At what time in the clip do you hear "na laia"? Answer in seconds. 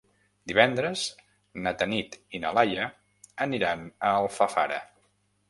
2.47-2.89